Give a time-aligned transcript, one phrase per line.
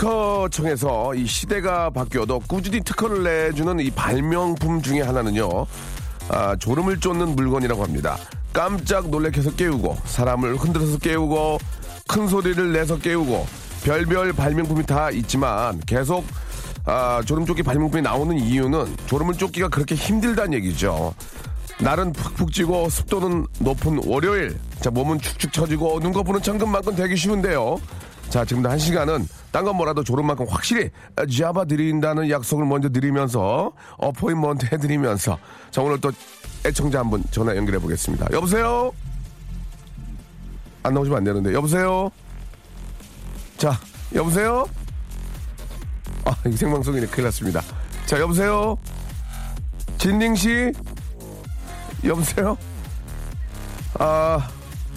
[0.00, 5.66] 특허청에서 이 시대가 바뀌어도 꾸준히 특허를 내주는 이 발명품 중에 하나는요,
[6.30, 8.16] 아, 졸음을 쫓는 물건이라고 합니다.
[8.52, 11.58] 깜짝 놀래켜서 깨우고, 사람을 흔들어서 깨우고,
[12.08, 13.46] 큰 소리를 내서 깨우고,
[13.84, 16.24] 별별 발명품이 다 있지만, 계속,
[16.86, 21.14] 아, 졸음 쫓기 발명품이 나오는 이유는 졸음을 쫓기가 그렇게 힘들다는 얘기죠.
[21.78, 24.58] 날은 푹푹 찌고 습도는 높은 월요일.
[24.80, 27.78] 자, 몸은 축축 처지고 눈 거부는 천근만근 되기 쉬운데요.
[28.30, 30.90] 자, 지금도 한 시간은 딴 건 뭐라도 졸음 만큼 확실히
[31.36, 35.36] 잡아드린다는 약속을 먼저 드리면서 어포인먼트 해드리면서
[35.70, 36.12] 자, 오늘 또
[36.64, 38.28] 애청자 한 분 전화 연결해 보겠습니다.
[38.32, 38.92] 여보세요?
[40.82, 41.52] 안 나오시면 안 되는데.
[41.52, 42.10] 여보세요?
[43.58, 43.78] 자,
[44.14, 44.64] 여보세요?
[46.24, 47.06] 아, 이 생방송이네.
[47.08, 47.60] 큰일 났습니다.
[48.06, 48.78] 자, 여보세요?
[49.98, 50.72] 진ning 씨?
[52.04, 52.56] 여보세요?
[53.98, 54.48] 아,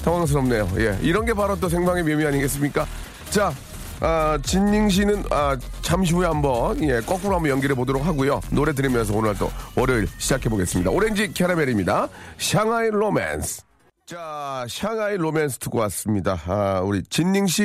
[0.06, 0.70] 당황스럽네요.
[0.78, 0.98] 예.
[1.02, 2.86] 이런 게 바로 또 생방의 묘미 아니겠습니까?
[3.34, 3.52] 자,
[4.00, 8.40] 아, 진ning 씨는, 아, 잠시 후에 한번, 예, 거꾸로 한번 연결해 보도록 하고요.
[8.52, 10.92] 노래 들으면서 오늘 또 월요일 시작해 보겠습니다.
[10.92, 12.10] 오렌지 캐러멜입니다.
[12.38, 13.64] 샹하이 로맨스.
[14.06, 16.38] 자, 샹하이 로맨스 듣고 왔습니다.
[16.46, 17.64] 아, 우리 진ning 씨?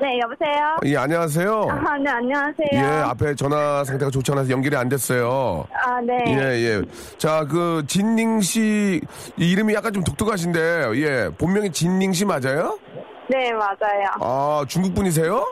[0.00, 0.78] 네, 여보세요?
[0.86, 1.66] 예, 안녕하세요.
[1.68, 2.70] 아, 네, 안녕하세요.
[2.72, 5.66] 예, 앞에 전화 상태가 좋지 않아서 연결이 안 됐어요.
[5.74, 6.24] 아, 네.
[6.26, 6.82] 예, 예.
[7.18, 9.02] 자, 그, 진ning 씨,
[9.36, 12.78] 이름이 약간 좀 독특하신데, 예, 본명이 진ning 씨 맞아요?
[13.30, 14.06] 네, 맞아요.
[14.20, 15.44] 아, 중국 분이세요?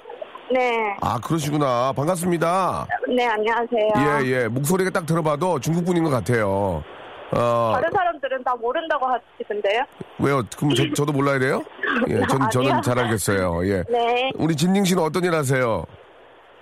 [0.53, 0.97] 네.
[1.00, 1.93] 아, 그러시구나.
[1.94, 2.87] 반갑습니다.
[3.16, 4.22] 네, 안녕하세요.
[4.25, 4.49] 예, 예.
[4.49, 6.83] 목소리가 딱 들어봐도 중국 분인 것 같아요.
[7.31, 9.83] 어, 다른 사람들은 다 모른다고 하시던데요?
[10.19, 10.43] 왜요?
[10.56, 11.62] 그럼 저, 저도 몰라야 돼요?
[12.09, 12.83] 예, 전, 저는.
[12.83, 13.65] 잘 알겠어요.
[13.69, 13.84] 예.
[13.88, 14.33] 네.
[14.37, 15.84] 우리 진ning 씨는 어떤 일 하세요?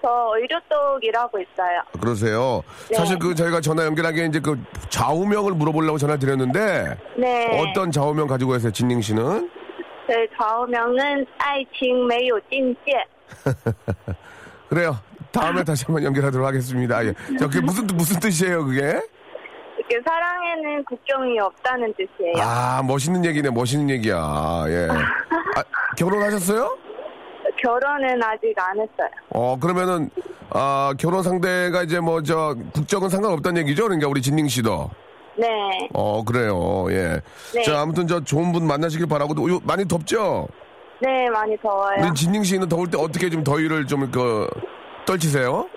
[0.02, 1.80] 저 의료 쪽 일하고 있어요.
[1.98, 2.62] 그러세요.
[2.90, 2.96] 네.
[2.96, 4.60] 사실 그 저희가 전화 연결하기에 이제 그
[4.90, 7.60] 좌우명을 물어보려고 전화 드렸는데, 네.
[7.70, 9.50] 어떤 좌우명 가지고 계세요, 진ning 씨는?
[10.06, 12.80] 저희 좌우명은 아이칭 매우 찐찌.
[14.68, 14.96] 그래요.
[15.32, 17.04] 다음에 다시 한번 연결하도록 하겠습니다.
[17.04, 17.12] 예.
[17.38, 19.00] 저 그게 무슨 무슨 뜻이에요, 그게?
[19.88, 22.34] 그 사랑에는 국경이 없다는 뜻이에요.
[22.40, 23.50] 아, 멋있는 얘기네.
[23.50, 24.16] 멋있는 얘기야.
[24.68, 24.88] 예.
[24.90, 25.62] 아,
[25.96, 26.76] 결혼하셨어요?
[27.62, 29.08] 결혼은 아직 안 했어요.
[29.30, 30.10] 어, 그러면은
[30.50, 33.84] 아, 결혼 상대가 이제 뭐 저 국적은 상관없다는 얘기죠.
[33.84, 34.90] 그러니까 우리 진닝 씨도.
[35.36, 35.88] 네.
[35.92, 36.86] 어, 그래요.
[36.90, 37.20] 예.
[37.54, 37.62] 네.
[37.62, 40.48] 자, 아무튼 저 좋은 분 만나시길 바라고, 또 요- 많이 덥죠?
[41.00, 41.96] 네, 많이 더워요.
[42.00, 44.48] 우리 진ning 씨는 더울 때 어떻게 좀 더위를 좀, 그,
[45.04, 45.68] 떨치세요?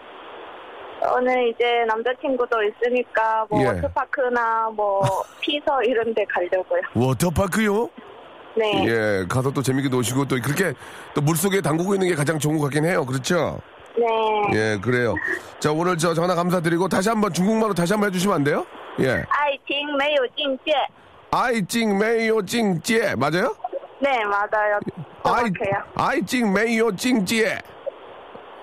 [1.03, 3.67] 저는 이제 남자친구도 있으니까 뭐 예.
[3.67, 5.01] 워터파크나 뭐
[5.39, 6.81] 피서 이런 데 가려고요.
[6.93, 7.89] 워터파크요?
[8.57, 8.85] 네.
[8.87, 10.73] 예, 가서 또 재밌게 노시고 또 그렇게
[11.13, 13.05] 또 물속에 담그고 있는 게 가장 좋은 것 같긴 해요.
[13.05, 13.59] 그렇죠?
[13.97, 14.05] 네.
[14.53, 15.15] 예, 그래요.
[15.59, 18.65] 자, 오늘 저 전화 감사드리고 다시 한번 중국말로 다시 한번 해주시면 안 돼요?
[18.99, 19.23] 예.
[19.29, 20.71] 아이팅 매우 징제.
[21.31, 23.55] 아이징 메이오 징제 맞아요?
[24.01, 24.79] 네 맞아요.
[25.23, 25.83] 아이 정확해요.
[25.95, 27.59] 아이징 메이오 징제.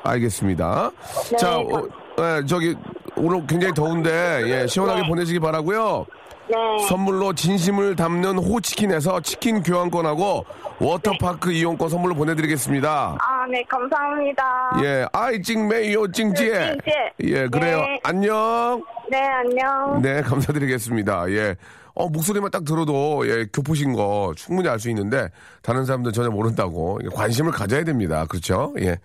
[0.02, 0.90] 알겠습니다.
[1.30, 1.88] 네, 자, 어,
[2.18, 2.76] 예, 저기
[3.16, 5.08] 오늘 굉장히 더운데 예, 시원하게 네.
[5.08, 6.06] 보내시기 바라고요.
[6.48, 6.54] 네.
[6.88, 10.44] 선물로 진심을 담는 호치킨에서 치킨 교환권하고
[10.80, 13.16] 워터파크 이용권 선물로 보내드리겠습니다.
[13.20, 14.80] 아, 네, 감사합니다.
[14.82, 16.76] 예, 아이 찡 메이오 찡찌에.
[16.76, 17.12] 찡찌에.
[17.24, 17.78] 예, 그래요.
[17.78, 18.00] 네.
[18.02, 18.82] 안녕.
[19.10, 20.02] 네, 안녕.
[20.02, 21.30] 네, 감사드리겠습니다.
[21.30, 21.56] 예.
[21.94, 25.28] 어, 목소리만 딱 들어도, 예, 교포신 거 충분히 알 수 있는데,
[25.62, 26.98] 다른 사람들 전혀 모른다고.
[27.04, 28.26] 예, 관심을 가져야 됩니다.
[28.28, 28.74] 그렇죠?
[28.80, 28.98] 예.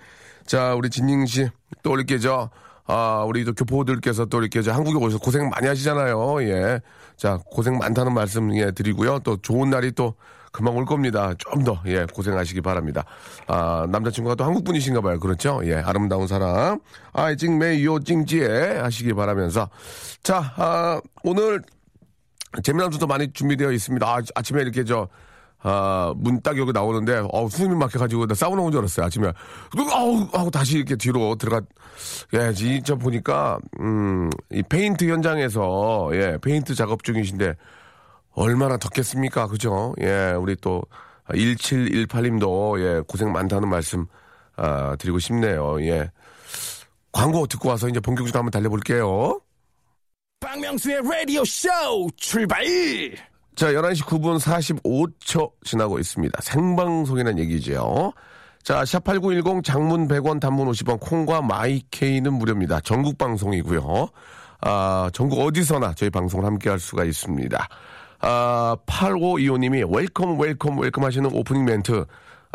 [0.45, 1.47] 자, 우리 진ning 씨,
[1.83, 2.49] 또 이렇게 저,
[2.85, 6.43] 아, 우리 또 교포들께서 또 이렇게 저 한국에 오셔서 고생 많이 하시잖아요.
[6.43, 6.81] 예.
[7.15, 9.19] 자, 고생 많다는 말씀, 예, 드리고요.
[9.19, 10.15] 또 좋은 날이 또
[10.51, 11.33] 금방 올 겁니다.
[11.37, 13.05] 좀 더, 예, 고생하시기 바랍니다.
[13.47, 15.19] 아, 남자친구가 또 한국 분이신가 봐요.
[15.19, 15.61] 그렇죠?
[15.63, 16.79] 예, 아름다운 사람.
[17.13, 19.69] 아이, 찡메이요, 찡지에 하시기 바라면서.
[20.23, 21.61] 자, 아, 오늘
[22.63, 24.05] 재미난 수도 많이 준비되어 있습니다.
[24.05, 25.07] 아, 아침에 이렇게 저,
[25.63, 29.31] 아, 문 딱 여기 나오는데, 어 숨이 막혀가지고, 나 사우나 온 줄 알았어요, 아침에.
[29.93, 31.61] 아우, 하고 다시 이렇게 뒤로 들어가,
[32.33, 37.53] 예, 진짜 보니까, 음, 이 페인트 현장에서, 예, 페인트 작업 중이신데,
[38.33, 39.47] 얼마나 덥겠습니까?
[39.47, 39.93] 그죠?
[40.01, 40.83] 예, 우리 또,
[41.29, 44.05] 1718님도, 예, 고생 많다는 말씀,
[44.57, 45.81] 아, 드리고 싶네요.
[45.81, 46.09] 예.
[47.11, 49.39] 광고 듣고 와서 이제 본격적으로 한번 달려볼게요.
[50.39, 51.69] 박명수의 라디오 쇼
[52.15, 52.65] 출발!
[53.55, 56.39] 자, 11시 9분 45초 지나고 있습니다.
[56.41, 58.13] 생방송이라는 얘기죠.
[58.63, 62.79] 자, 샵8910 장문 100원 단문 50원 콩과 마이케이는 무료입니다.
[62.81, 64.07] 전국 방송이고요.
[64.61, 67.67] 아, 전국 어디서나 저희 방송을 함께 할 수가 있습니다.
[68.21, 72.05] 아, 8525님이 welcome welcome welcome 하시는 오프닝 멘트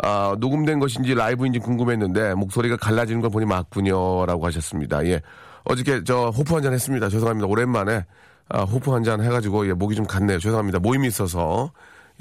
[0.03, 5.05] 아, 녹음된 것인지 라이브인지 궁금했는데 목소리가 갈라지는 걸 보니 맞군요 라고 하셨습니다.
[5.05, 5.21] 예.
[5.65, 7.09] 어저께 저 호프 한잔 했습니다.
[7.09, 7.47] 죄송합니다.
[7.47, 8.05] 오랜만에
[8.49, 10.39] 아, 호프 한잔 해가지고 예, 목이 좀 갔네요.
[10.39, 10.79] 죄송합니다.
[10.79, 11.71] 모임이 있어서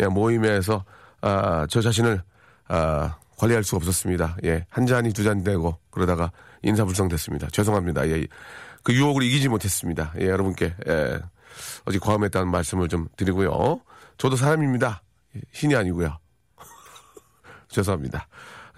[0.01, 0.85] 예, 모임에서
[1.21, 2.23] 아, 저 자신을
[2.69, 4.37] 아, 관리할 수가 없었습니다.
[4.45, 6.33] 예, 한 잔이 두 잔 되고 그러다가
[6.63, 7.49] 인사불성됐습니다.
[7.53, 8.09] 죄송합니다.
[8.09, 8.27] 예,
[8.83, 10.13] 그 유혹을 이기지 못했습니다.
[10.21, 11.19] 예, 여러분께 예,
[11.85, 13.81] 어제 과음했다는 말씀을 좀 드리고요.
[14.19, 15.03] 저도 사람입니다.
[15.37, 16.17] 예, 신이 아니고요.
[17.69, 18.27] 죄송합니다.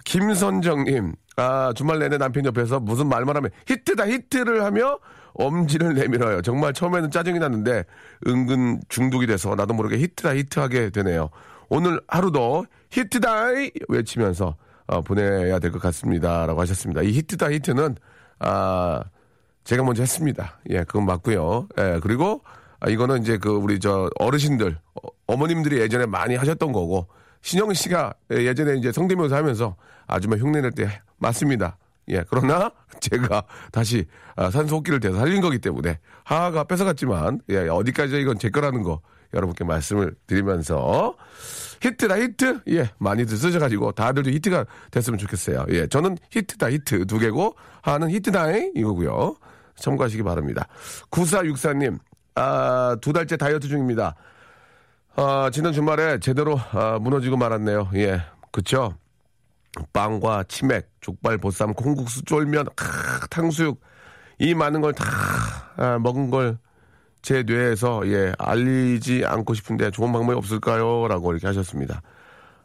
[0.05, 4.97] 김선정님, 아, 주말 내내 남편 옆에서 무슨 말만 하면 히트다, 히트를 하며
[5.33, 6.41] 엄지를 내밀어요.
[6.41, 7.85] 정말 처음에는 짜증이 났는데
[8.27, 11.29] 은근 중독이 돼서 나도 모르게 히트다, 히트하게 되네요.
[11.69, 14.55] 오늘 하루도 히트다이 외치면서
[14.87, 16.47] 어, 보내야 될 것 같습니다.
[16.47, 17.03] 라고 하셨습니다.
[17.03, 17.95] 이 히트다, 히트는,
[18.39, 19.03] 아,
[19.63, 20.59] 제가 먼저 했습니다.
[20.71, 21.67] 예, 그건 맞고요.
[21.77, 22.41] 예, 그리고
[22.79, 24.77] 아, 이거는 이제 그 우리 저 어르신들,
[25.27, 27.07] 어, 머님들이 예전에 많이 하셨던 거고
[27.41, 29.75] 신영 씨가 예전에 이제 성대모사 하면서
[30.07, 31.77] 아줌마 흉내낼 때 맞습니다.
[32.09, 34.05] 예, 그러나 제가 다시
[34.35, 39.01] 아, 산소호흡기를 대서 살린 거기 때문에 하하가 뺏어갔지만 예, 어디까지 이건 제 거라는 거
[39.33, 41.15] 여러분께 말씀을 드리면서
[41.81, 45.65] 히트다 히트 예 많이들 쓰셔가지고 다들 좀 히트가 됐으면 좋겠어요.
[45.69, 49.35] 예, 저는 히트다 히트 두 개고 하는 히트다잉 이거고요.
[49.75, 50.67] 참고하시기 바랍니다.
[51.11, 51.99] 9464님
[52.35, 54.15] 아, 두 달째 다이어트 중입니다.
[55.15, 57.89] 아, 지난 주말에 제대로 아, 무너지고 말았네요.
[57.95, 58.21] 예,
[58.51, 58.95] 그쵸?
[59.93, 63.79] 빵과 치맥, 족발, 보쌈, 콩국수, 쫄면, 크, 탕수육
[64.39, 65.03] 이 많은 걸다
[65.77, 66.57] 아, 먹은 걸
[67.21, 72.01] 제 뇌에서 예 알리지 않고 싶은데 좋은 방법이 없을까요?라고 이렇게 하셨습니다.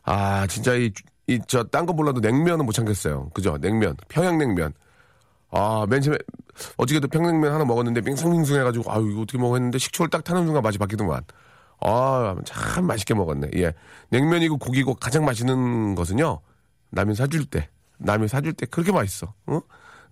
[0.05, 0.93] 아 진짜 이
[1.26, 3.31] 이 저 딴 거 몰라도 냉면은 못 참겠어요.
[3.34, 3.58] 그죠?
[3.58, 4.72] 냉면, 평양냉면.
[5.54, 6.18] 아, 맨 처음에
[6.76, 10.78] 어저께도 평냉면 하나 먹었는데 빙숭빙숭 해가지고 아유 이거 어떻게 먹었는데 식초를 딱 타는 순간 맛이
[10.78, 11.22] 바뀌더만.
[11.80, 13.50] 아, 참 맛있게 먹었네.
[13.56, 13.72] 예,
[14.10, 16.40] 냉면이고 고기고 가장 맛있는 것은요
[16.90, 17.68] 남이 사줄 때,
[17.98, 19.32] 남이 사줄 때 그렇게 맛있어.
[19.46, 19.60] 어?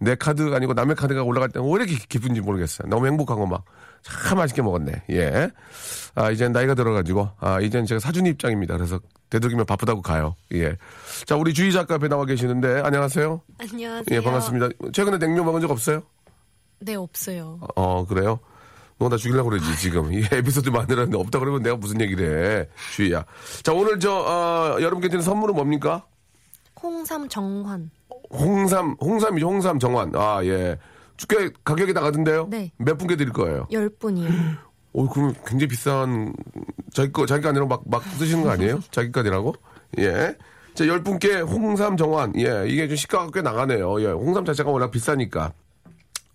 [0.00, 2.88] 내 카드가 아니고 남의 카드가 올라갈 때는 왜 이렇게 기쁜지 모르겠어요.
[2.88, 3.64] 너무 행복한 거 막.
[4.02, 5.04] 참 맛있게 먹었네.
[5.10, 5.50] 예.
[6.14, 8.76] 아, 이젠 나이가 들어가지고, 아, 이젠 제가 사준 입장입니다.
[8.76, 8.98] 그래서
[9.30, 10.34] 되도록이면 바쁘다고 가요.
[10.52, 10.76] 예.
[11.24, 13.40] 자, 우리 주희 작가 앞에 나와 계시는데, 안녕하세요.
[13.58, 14.04] 안녕하세요.
[14.10, 14.68] 예, 반갑습니다.
[14.92, 16.02] 최근에 냉면 먹은 적 없어요?
[16.80, 17.60] 네, 없어요.
[17.76, 18.40] 어, 그래요?
[18.98, 20.12] 너 나 죽이려고 그러지, 지금.
[20.12, 22.68] 이 에피소드 만들었는데 없다 그러면 내가 무슨 얘기를 해.
[22.94, 23.24] 주희야.
[23.62, 26.04] 자, 오늘 저, 어, 여러분께 드리는 선물은 뭡니까?
[26.80, 27.90] 홍삼 정환.
[28.30, 30.12] 홍삼, 홍삼이죠, 홍삼 정환.
[30.14, 30.76] 아, 예.
[31.28, 32.48] 꽤 가격이 나가던데요?
[32.50, 32.72] 네.
[32.76, 33.66] 몇 분께 드릴 거예요?
[33.72, 34.28] 열 분이요.
[34.94, 36.34] 오, 그럼 굉장히 비싼,
[36.92, 38.80] 자기 거, 자기 거 아니라 막, 막 쓰시는 거 아니에요?
[38.90, 39.54] 자기 거 아니라고?
[39.98, 40.36] 예.
[40.74, 42.32] 자, 열 분께 홍삼 정환.
[42.36, 44.00] 예, 이게 좀 시가가 꽤 나가네요.
[44.02, 45.52] 예, 홍삼 자체가 워낙 비싸니까.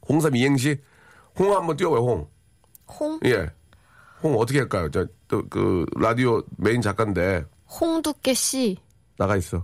[0.07, 0.79] 홍삼 이행시.
[1.37, 2.27] 홍 한번 띄워봐요, 홍.
[2.87, 3.19] 홍?
[3.25, 3.47] 예.
[4.23, 4.89] 홍 어떻게 할까요?
[4.89, 7.45] 저, 또, 그, 라디오 메인 작가인데,
[7.79, 8.77] 홍두깨 씨.
[9.17, 9.63] 나가 있어.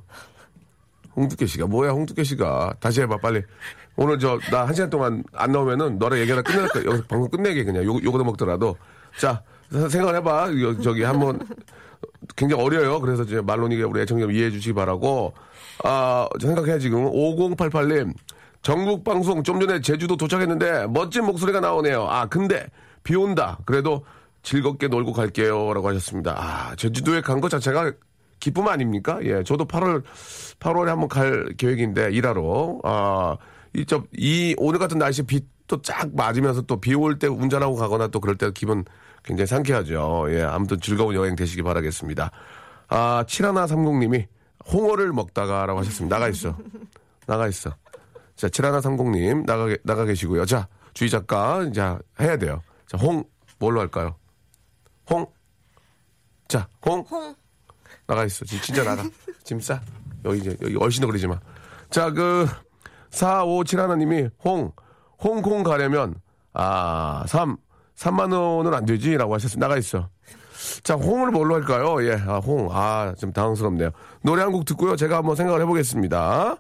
[1.16, 3.44] 홍두깨 씨가 뭐야 홍두깨 씨가 다시 해봐 빨리
[3.96, 6.84] 오늘 저 나 한 시간 동안 안 나오면은 너랑 얘기하다 끝낼 거야.
[6.86, 7.86] 여기서 방송 끝내게 그냥.
[7.86, 8.76] 요 요거도 먹더라도.
[9.20, 10.50] 자 생각해봐.
[10.52, 11.40] 이거 저기 한번
[12.36, 13.00] 굉장히 어려요.
[13.00, 15.34] 그래서 이제 말론이가 우리 애청자 이해해 주시기 바라고.
[15.84, 17.06] 아 생각해 지금.
[17.06, 18.14] 5088님.
[18.62, 22.08] 전국 방송 좀 전에 제주도 도착했는데 멋진 목소리가 나오네요.
[22.10, 22.68] 아 근데
[23.04, 23.60] 비 온다.
[23.66, 24.06] 그래도
[24.42, 26.36] 즐겁게 놀고 갈게요라고 하셨습니다.
[26.38, 27.92] 아 제주도에 간 것 자체가
[28.40, 29.20] 기쁨 아닙니까?
[29.24, 30.04] 예, 저도 8월
[30.60, 32.80] 8월에 한번 갈 계획인데 일하러.
[32.84, 33.38] 아,
[33.76, 38.08] 이 저 이 오늘 같은 날씨 비또 쫙 맞으면서 또 비 올 때 운전하고 가거나
[38.08, 38.86] 또 그럴 때 기분
[39.24, 40.28] 굉장히 상쾌하죠.
[40.30, 42.32] 예, 아무튼 즐거운 여행 되시기 바라겠습니다.
[42.90, 44.28] 아, 7130님이
[44.72, 46.16] 홍어를 먹다가라고 하셨습니다.
[46.18, 46.56] 나가 있어.
[47.26, 47.76] 나가 있어.
[48.36, 50.46] 자, 7130님 나가 나가 계시고요.
[50.46, 52.62] 자, 주희 작가 자, 해야 돼요.
[52.88, 53.24] 자, 홍
[53.60, 54.16] 뭘로 할까요?
[55.10, 55.26] 홍
[56.48, 57.34] 자, 홍 홍.
[58.06, 58.46] 나가 있어.
[58.46, 59.04] 지- 진짜 나가.
[59.44, 59.82] 짐 싸.
[60.26, 61.40] 여기 이제 여기 얼씬도 그러지 마.
[61.90, 62.46] 자, 그
[63.14, 64.72] 4571님이 홍
[65.24, 66.16] 홍콩 가려면
[66.54, 67.58] 아, 3
[67.98, 69.60] 3만 원은 안 되지 라고 하셨어요.
[69.60, 70.10] 나가 있어.
[70.84, 72.04] 자, 홍을 뭘로 할까요?
[72.06, 72.70] 예, 아, 홍.
[72.72, 73.92] 아, 좀 당황스럽네요.
[74.24, 74.96] 노래 한 곡 듣고요.
[74.96, 76.58] 제가 한번 생각을 해보겠습니다.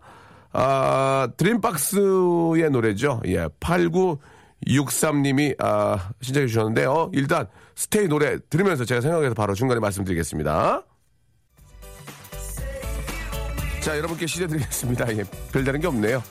[0.52, 3.22] 아, 드림박스의 노래죠.
[3.26, 7.10] 예, 8963님이, 아, 신청해 주셨는데요.
[7.14, 10.84] 일단, 스테이 노래 들으면서 제가 생각해서 바로 중간에 말씀드리겠습니다.
[13.84, 15.18] 자, 여러분께 시대드리겠습니다.
[15.18, 16.24] 예, 별다른 게 없네요.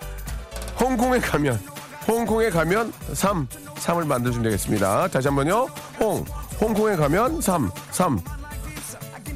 [0.80, 1.60] 홍콩에 가면,
[2.08, 5.08] 홍콩에 가면 3, 3을 만들어주면 되겠습니다.
[5.08, 5.68] 다시 한 번요.
[6.00, 6.24] 홍,
[6.58, 8.18] 홍콩에 가면 3, 3.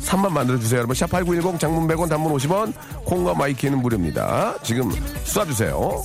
[0.01, 0.79] 3만 만들어주세요.
[0.79, 2.73] 여러분, 샵8910 장문 100원 단문 50원,
[3.05, 4.55] 콩과 마이키는 무료입니다.
[4.63, 4.89] 지금
[5.25, 6.03] 쏴주세요.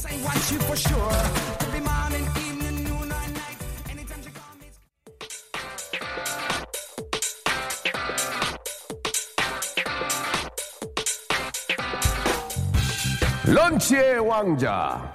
[13.82, 15.12] 런치의 왕자.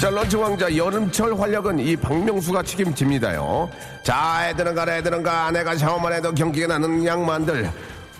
[0.00, 3.70] 자, 런치 왕자 여름철 활력은 이 박명수가 책임집니다요.
[4.02, 5.50] 자, 애들은 가라, 애들은 가.
[5.50, 7.70] 내가 샤워만 해도 경기가 나는 양만들.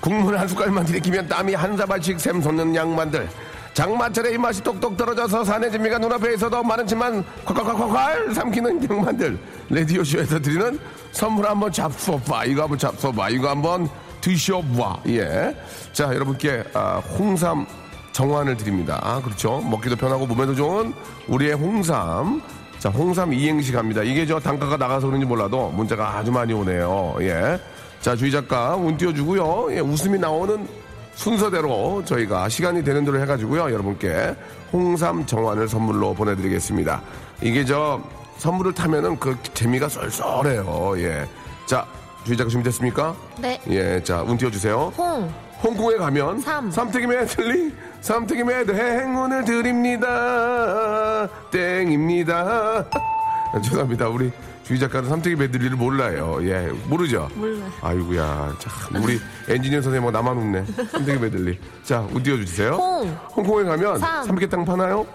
[0.01, 3.29] 국물 한 숟갈만 들이키면 땀이 한 사발씩 샘솟는 양만들.
[3.75, 9.39] 장마철에 입맛이 똑똑 떨어져서 사내진미가 눈앞에 있어도 많은지만 콸콸콸콸 삼키는 양만들.
[9.71, 10.79] 레디오쇼에서 드리는
[11.13, 12.47] 선물 한번 잡숴봐.
[12.49, 13.33] 이거 한번 잡숴봐.
[13.33, 13.89] 이거 한번
[14.23, 15.01] 드셔봐.
[15.09, 15.55] 예.
[15.93, 17.67] 자, 여러분께 아, 홍삼
[18.13, 18.99] 정환을 드립니다.
[19.03, 19.61] 아, 그렇죠.
[19.61, 20.95] 먹기도 편하고 몸에도 좋은
[21.29, 22.41] 우리의 홍삼.
[22.79, 24.03] 자, 홍삼 이행시 갑니다.
[24.03, 27.17] 이게 저 단가가 나가서 그런지 몰라도 문자가 아주 많이 오네요.
[27.21, 27.61] 예.
[28.01, 29.69] 자, 주희 작가 운 띄워주고요.
[29.77, 30.67] 예, 웃음이 나오는
[31.15, 33.65] 순서대로 저희가 시간이 되는 대로 해가지고요.
[33.65, 34.35] 여러분께
[34.73, 37.03] 홍삼 정환을 선물로 보내드리겠습니다.
[37.43, 38.01] 이게 저
[38.39, 40.95] 선물을 타면은 그 재미가 쏠쏠해요.
[40.97, 41.27] 예.
[41.67, 41.87] 자,
[42.25, 43.15] 주희 작가 준비됐습니까?
[43.41, 43.61] 네.
[43.69, 44.03] 예.
[44.03, 44.93] 자, 운 띄워주세요.
[44.97, 45.29] 홍.
[45.63, 46.71] 홍콩에 가면 삼.
[46.71, 52.85] 삼태기 메들리 삼태기 메드 행운을 드립니다 땡입니다
[53.63, 54.33] 죄송합니다 우리
[54.65, 57.71] 주희 작가는 삼태기 메들리를 몰라요 예 모르죠 몰라요.
[57.81, 63.17] 아이고야 참 우리 엔지니어 선생님 뭐 나만 웃네 삼태기 메들리 자우 띄워주세요 홍.
[63.37, 64.25] 홍콩에 가면 삼.
[64.27, 65.07] 삼계탕 파나요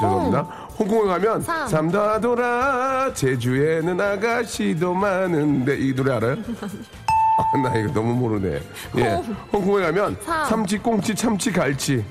[0.00, 1.68] 죄송합니다 홍콩에 가면 삼.
[1.68, 6.36] 삼다돌아 제주에는 아가씨도 많은데 이 노래 알아요?
[7.38, 8.60] 아, 나 이거 너무 모르네.
[8.96, 9.22] 예.
[9.52, 10.46] 홍콩에 가면 삼.
[10.48, 12.02] 삼치, 꽁치, 참치, 갈치.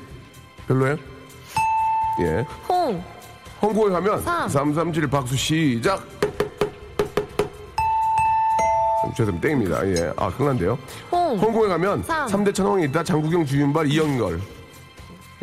[0.67, 0.97] 별로예요?
[2.21, 2.45] 예.
[2.67, 3.03] 홍.
[3.59, 4.47] 홍콩에 가면 삼.
[4.47, 6.03] 삼삼칠 박수 시작.
[9.17, 9.47] 죄송합니다.
[9.47, 9.87] 땡입니다.
[9.87, 10.13] 예.
[10.15, 10.77] 아, 흥한데요.
[11.11, 11.39] 홍.
[11.39, 12.27] 홍콩에 가면 삼.
[12.27, 13.03] 삼대 천왕이 있다.
[13.03, 14.39] 장국영, 주윤발, 이영걸.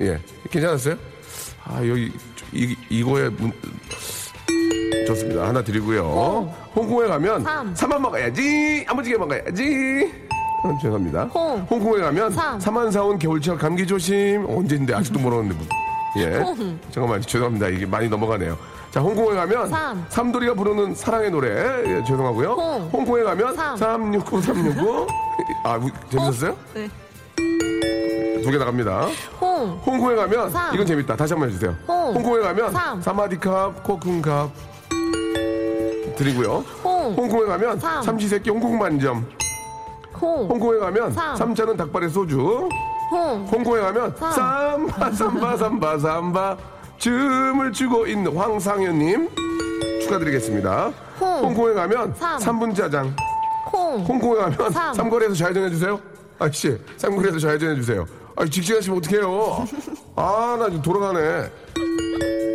[0.01, 0.21] 예.
[0.49, 0.95] 괜찮았어요?
[1.65, 2.13] 아, 여기,
[2.57, 3.53] 이, 이거에 문,
[5.07, 5.47] 좋습니다.
[5.49, 6.53] 하나 드리고요.
[6.75, 7.75] 홍콩에 가면 삼.
[7.75, 8.85] 삼만 먹어야지.
[8.89, 10.13] 아무지게 먹어야지.
[10.65, 11.25] 어, 죄송합니다.
[11.25, 11.61] 홍.
[11.71, 12.59] 홍콩에 가면 삼.
[12.59, 14.47] 사만 사온 겨울철 감기 조심.
[14.49, 15.55] 언제인데 아직도 모르는데.
[15.55, 15.67] 뭐.
[16.19, 16.37] 예.
[16.39, 16.79] 홍.
[16.91, 17.69] 잠깐만 죄송합니다.
[17.69, 18.57] 이게 많이 넘어가네요.
[18.91, 20.07] 자, 홍콩에 가면 삼.
[20.09, 21.51] 삼돌이가 부르는 사랑의 노래.
[21.87, 22.53] 예, 죄송하고요.
[22.53, 22.89] 홍.
[22.93, 23.77] 홍콩에 가면 삼.
[23.77, 25.07] 369 369.
[25.65, 26.57] 아, 우- 재밌었어요?
[26.75, 26.89] 네.
[28.43, 29.09] 두 개 나갑니다.
[29.41, 29.46] 홍.
[29.85, 30.75] 홍콩에 가면 삼.
[30.75, 31.17] 이건 재밌다.
[31.17, 31.75] 다시 한 번 해주세요.
[31.89, 32.15] 홍.
[32.15, 33.01] 홍콩에 가면 삼.
[33.01, 34.51] 사마디캅, 코쿤캅
[36.17, 36.65] 드리고요.
[36.85, 37.15] 홍.
[37.17, 38.03] 홍콩에 가면 삼.
[38.03, 39.27] 삼시세끼 홍콩 반점.
[40.21, 40.49] 홍.
[40.49, 41.37] 홍콩에 가면 삼.
[41.37, 42.69] 삼차는 닭발에 소주.
[43.11, 43.47] 홍.
[43.51, 44.33] 홍콩에 가면 삼.
[44.33, 46.57] 삼바 삼바 삼바 삼바
[46.99, 49.29] 춤을 추고 있는 황상현님
[50.03, 50.93] 축하드리겠습니다.
[51.21, 51.45] 홍.
[51.45, 52.39] 홍콩에 가면 삼.
[52.39, 53.15] 삼분 짜장.
[53.73, 54.01] 홍.
[54.05, 54.95] 홍콩에 가면 삼.
[54.95, 56.01] 삼거리에서 좌회전해 주세요.
[56.39, 58.07] 아씨 삼거리에서 좌회전해 주세요.
[58.37, 59.67] 아 직진하시면 어떡해요.
[60.17, 61.51] 아 나 지금 돌아가네.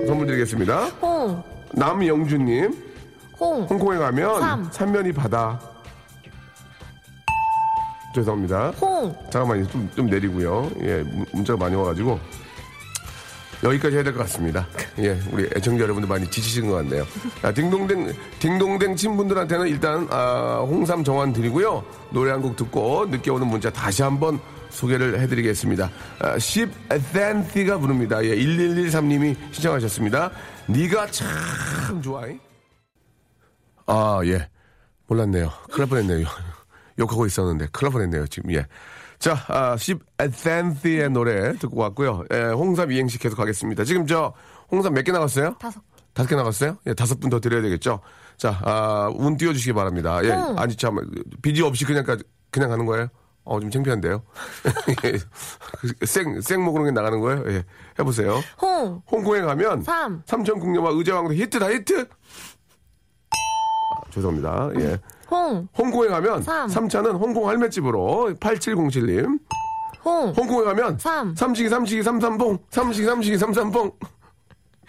[0.07, 0.85] 선물 드리겠습니다.
[1.01, 1.41] 홍.
[1.73, 2.91] 남영주님
[3.39, 3.63] 홍.
[3.63, 4.69] 홍콩에 가면 삼.
[4.71, 5.59] 삼면이 바다.
[8.13, 8.71] 죄송합니다.
[8.81, 9.15] 홍.
[9.31, 9.67] 잠깐만요.
[9.67, 10.69] 좀, 좀 내리고요.
[10.81, 12.19] 예, 문- 문자가 많이 와가지고.
[13.63, 14.68] 여기까지 해야 될 것 같습니다.
[15.00, 17.06] 예, 우리 애청자 여러분들 많이 지치신 것 같네요.
[17.44, 21.84] 아, 딩동댕, 딩동댕 친분들한테는 일단, 아, 홍삼 정환 드리고요.
[22.12, 24.39] 노래 한 곡 듣고 늦게 오는 문자 다시 한번
[24.72, 25.91] 소개를 해드리겠습니다.
[26.20, 26.72] 아, 10
[27.13, 28.24] 센티가 부릅니다.
[28.24, 30.32] 예, 1113님이 신청하셨습니다.
[30.68, 32.24] 네가 참 좋아.
[33.86, 34.48] 아, 예.
[35.08, 35.51] 몰랐네요.
[35.68, 36.27] 큰일 날 뻔했네요.
[37.00, 38.27] 욕하고 있었는데 큰일 날 뻔했네요.
[38.27, 38.65] 지금, 예.
[39.22, 42.24] 자, 아, 10센티의 노래 듣고 왔고요.
[42.34, 43.84] 예, 홍삼 이행시 계속 가겠습니다.
[43.84, 44.34] 지금 저
[44.72, 45.56] 홍삼 몇 개 나갔어요?
[45.60, 45.80] 다섯.
[46.13, 46.78] 다섯 개 나갔어요?
[46.88, 48.00] 예, 다섯 분 더 드려야 되겠죠?
[48.38, 50.20] 자, 아, 운 띄워주시기 바랍니다.
[50.24, 50.58] 예, 홍.
[50.58, 50.98] 아니, 참,
[51.44, 52.18] 비지 없이 그냥, 가-
[52.50, 53.08] 그냥 가는 거예요?
[53.44, 54.24] 어, 좀 창피한데요?
[55.06, 56.06] 예.
[56.06, 57.44] 생, 생 먹으러 그냥 나가는 거예요?
[57.51, 57.63] 예,
[58.00, 58.42] 해보세요.
[58.60, 59.01] 홍.
[59.10, 60.24] 홍콩에 가면 삼.
[60.25, 62.08] 삼천국녀와 의제왕도 히트다 히트.
[63.30, 64.70] 아, 죄송합니다.
[64.80, 65.00] 예.
[65.31, 65.67] 홍.
[65.77, 66.67] 홍콩에 가면 삼.
[66.67, 69.39] 삼차는 홍콩 할매집으로 8707님.
[70.03, 70.29] 홍.
[70.35, 71.33] 홍콩에 가면 삼.
[71.35, 73.91] 삼식이 삼식이 삼삼봉 삼식이 삼식이 삼삼봉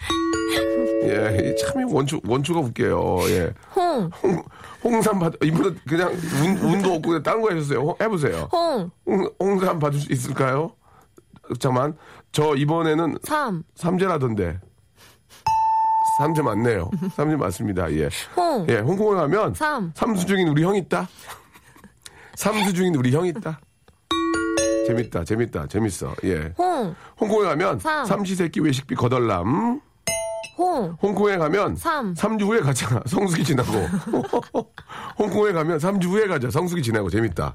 [1.04, 3.18] 예, 참 원추 원추가 웃겨요.
[3.28, 3.52] 예.
[3.76, 4.42] 홍, 홍,
[4.82, 7.80] 홍삼 받 이분은 그냥 운, 운도 없고 그냥 딴거 해주세요.
[7.80, 8.48] 홍- 해보세요.
[8.52, 10.72] 홍, 홍, 홍삼 받을 수 있을까요?
[11.60, 11.96] 잠깐만.
[12.32, 14.58] 저 이번에는 삼, 삼재라던데.
[16.22, 16.88] 삼재 맞네요.
[17.16, 17.92] 삼재 맞습니다.
[17.94, 18.08] 예.
[18.36, 19.90] 홍, 예, 홍콩에 가면 삼.
[19.96, 21.08] 삼수 중인 우리 형 있다.
[22.36, 23.58] 삼수 중인 우리 형 있다.
[24.86, 26.14] 재밌다, 재밌다, 재밌어.
[26.22, 26.52] 예.
[26.56, 28.04] 홍, 홍콩에 가면 삼.
[28.06, 29.80] 삼시세끼 외식비 거덜남.
[30.58, 32.14] 홍, 홍콩에 가면 삼.
[32.14, 33.02] 3주 후에 가자.
[33.06, 33.72] 성수기 지나고.
[35.18, 36.50] 홍콩에 가면 3주 후에 가자.
[36.52, 37.54] 성수기 지나고 재밌다.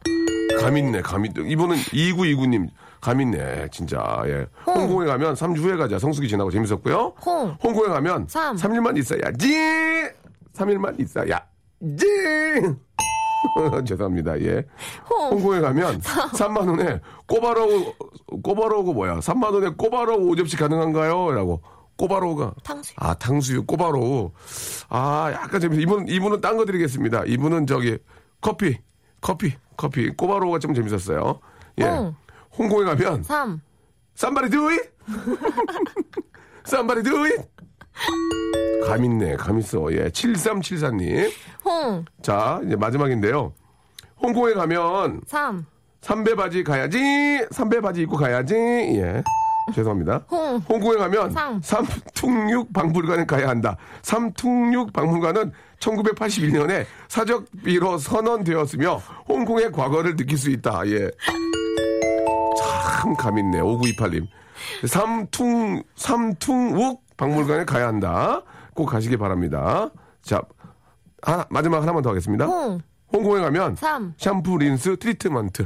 [0.59, 1.01] 감 있네.
[1.01, 1.31] 감 있.
[1.37, 2.67] 이분은 2929님
[3.01, 3.67] 감 있네.
[3.71, 4.21] 진짜.
[4.25, 4.45] 예.
[4.65, 4.81] 홍.
[4.81, 5.99] 홍콩에 가면 3주 후에 가자.
[5.99, 7.13] 성수기 지나고 재밌었고요.
[7.25, 7.55] 홍.
[7.63, 8.55] 홍콩에 가면 삼.
[8.55, 9.53] 3일만 있어야지.
[10.53, 11.33] 3일만 있어야지.
[13.85, 14.39] 죄송합니다.
[14.41, 14.63] 예.
[15.09, 15.31] 홍.
[15.33, 16.01] 홍콩에 가면
[16.35, 17.93] 3 만 원에 꼬바로우
[18.43, 19.19] 꼬바로우가 뭐야?
[19.19, 21.31] 3만 원에 꼬바로우 5접시 가능한가요?
[21.31, 21.61] 라고.
[21.97, 22.95] 꼬바로우가 탕수육.
[23.03, 24.31] 아, 탕수육 꼬바로우.
[24.89, 25.81] 아, 약간 재밌어.
[25.81, 27.23] 이분 이분은 딴 거 드리겠습니다.
[27.25, 27.97] 이분은 저기
[28.41, 28.77] 커피.
[29.21, 29.53] 커피.
[29.75, 30.09] 커피.
[30.09, 31.39] 꼬바로우가 좀 재밌었어요.
[31.79, 31.83] 예.
[31.85, 32.15] 홍.
[32.57, 33.61] 홍콩에 가면 삼,
[34.17, 34.89] Somebody do it.
[36.65, 37.43] Somebody do it.
[38.85, 39.35] 감 있네.
[39.35, 39.91] 감 있어.
[39.93, 40.09] 예.
[40.09, 41.31] 7374님.
[41.65, 43.53] 홍, 자, 이제 마지막인데요.
[44.21, 45.65] 홍콩에 가면 삼,
[46.01, 47.45] 삼배 바지 가야지.
[47.51, 48.55] 삼배 바지 입고 가야지.
[48.55, 49.23] 예.
[49.75, 50.25] 죄송합니다.
[50.31, 50.57] 홍.
[50.69, 51.59] 홍콩에 가면 상.
[51.61, 53.75] 삼퉁육 박물관에 가야 한다.
[54.01, 60.87] 삼퉁육 박물관은 1981년에 사적비로 선언되었으며 홍콩의 과거를 느낄 수 있다.
[60.87, 61.11] 예.
[62.57, 63.59] 참 감있네.
[63.61, 64.27] 5928님.
[64.87, 68.41] 삼퉁 삼퉁욱 박물관에 가야 한다.
[68.73, 69.89] 꼭 가시기 바랍니다.
[70.21, 70.41] 자,
[71.21, 72.45] 하나 마지막 하나만 더 하겠습니다.
[72.45, 72.79] 홍,
[73.13, 74.13] 홍콩에 가면 삼.
[74.17, 75.65] 샴푸, 린스, 트리트먼트.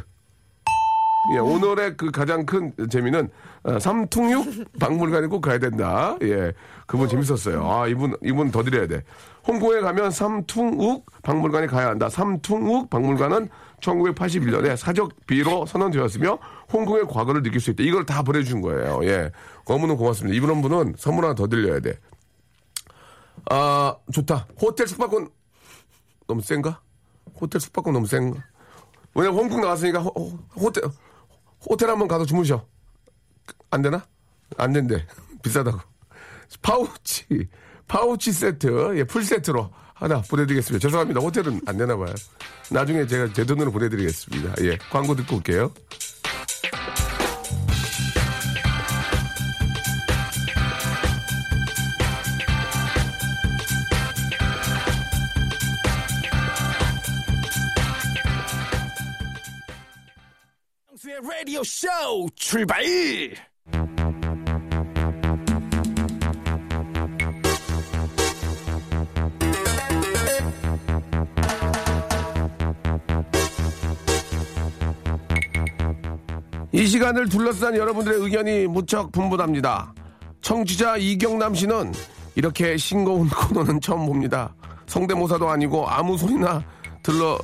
[1.29, 3.29] 예, 오늘의 그 가장 큰 재미는
[3.63, 6.17] 어, 삼퉁육 박물관에 꼭 가야 된다.
[6.23, 6.51] 예,
[6.87, 7.69] 그분 재밌었어요.
[7.69, 9.03] 아, 이분 이분 더 드려야 돼.
[9.47, 12.09] 홍콩에 가면 삼퉁욱 박물관에 가야 한다.
[12.09, 13.49] 삼퉁욱 박물관은
[13.81, 16.39] 1981년에 사적비로 선언되었으며
[16.73, 17.83] 홍콩의 과거를 느낄 수 있다.
[17.83, 19.01] 이걸 다 보내준 거예요.
[19.03, 19.31] 예,
[19.67, 20.35] 너무너무 고맙습니다.
[20.35, 21.99] 이분 한 분은 선물 하나 더 드려야 돼.
[23.49, 24.47] 아, 좋다.
[24.59, 25.29] 호텔 숙박권
[26.27, 26.79] 너무 센가?
[27.39, 28.43] 호텔 숙박권 너무 센가?
[29.13, 30.83] 왜냐면 홍콩 나왔으니까 호, 호- 호텔
[31.69, 32.65] 호텔 한번 가서 주무셔.
[33.69, 34.05] 안 되나?
[34.57, 35.05] 안 된대.
[35.43, 35.79] 비싸다고.
[36.61, 37.47] 파우치
[37.87, 40.81] 파우치 세트 예, full 세트로 하나 보내드리겠습니다.
[40.85, 41.21] 죄송합니다.
[41.21, 42.13] 호텔은 안 되나 봐요.
[42.69, 44.55] 나중에 제가 제 돈으로 보내드리겠습니다.
[44.63, 45.71] 예, 광고 듣고 올게요.
[61.61, 61.87] 라디오 쇼
[62.35, 62.83] 출발!
[76.73, 79.93] 이 시간을 둘러싼 여러분들의 의견이 무척 분분합니다.
[80.41, 81.93] 청취자 이경남 씨는
[82.35, 84.53] 이렇게 싱거운 코너는 처음 봅니다.
[84.87, 86.63] 성대모사도 아니고 아무 소리나
[87.03, 87.37] 들러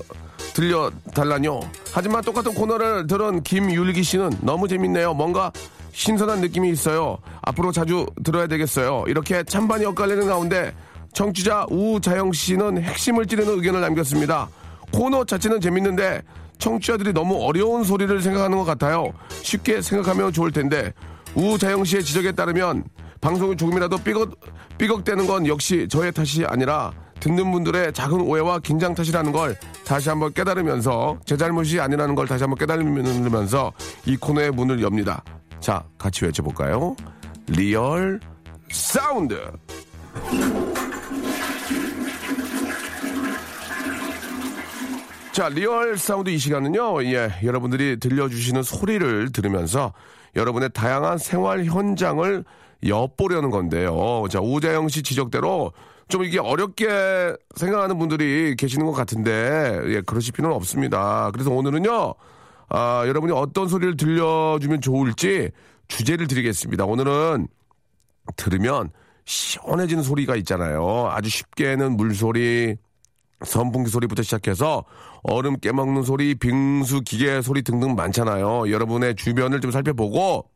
[0.58, 1.60] 들려 달라뇨.
[1.94, 5.14] 하지만 똑같은 코너를 들은 김율기 씨는 너무 재밌네요.
[5.14, 5.52] 뭔가
[5.92, 7.20] 신선한 느낌이 있어요.
[7.44, 9.04] 앞으로 자주 들어야 되겠어요.
[9.06, 10.74] 이렇게 찬반이 엇갈리는 가운데
[11.14, 14.50] 청취자 우자영 씨는 핵심을 찌르는 의견을 남겼습니다.
[14.92, 16.24] 코너 자체는 재밌는데
[16.58, 19.14] 청취자들이 너무 어려운 소리를 생각하는 것 같아요.
[19.44, 20.92] 쉽게 생각하면 좋을 텐데
[21.36, 22.84] 우자영 씨의 지적에 따르면
[23.22, 24.32] 방송이 조금이라도 삐걱
[24.80, 30.34] 삐걱대는 건 역시 저의 탓이 아니라 듣는 분들의 작은 오해와 긴장 탓이라는 걸 다시 한번
[30.34, 33.74] 깨달으면서 제 잘못이 아니라는 걸 다시 한번 깨달으면서
[34.06, 35.24] 이 코너의 문을 엽니다.
[35.60, 36.96] 자, 같이 외쳐볼까요?
[37.48, 38.20] 리얼
[38.72, 39.40] 사운드.
[45.32, 49.94] 자, 리얼 사운드 이 시간은요, 예, 여러분들이 들려주시는 소리를 들으면서
[50.36, 52.44] 여러분의 다양한 생활 현장을
[52.86, 54.26] 엿보려는 건데요.
[54.30, 55.74] 자, 우자영 씨 지적대로
[56.08, 61.32] 좀 이게 어렵게 생각하는 분들이 계시는 것 같은데, 예, 그러실 필요는 없습니다.
[61.32, 62.14] 그래서 오늘은요,
[62.70, 65.52] 아, 여러분이 어떤 소리를 들려주면 좋을지
[65.88, 66.86] 주제를 드리겠습니다.
[66.86, 67.48] 오늘은
[68.36, 68.90] 들으면
[69.26, 71.10] 시원해지는 소리가 있잖아요.
[71.12, 72.78] 아주 쉽게는 물소리,
[73.46, 74.86] 선풍기 소리부터 시작해서
[75.24, 78.72] 얼음 깨먹는 소리, 빙수 기계 소리 등등 많잖아요.
[78.72, 80.50] 여러분의 주변을 좀 살펴보고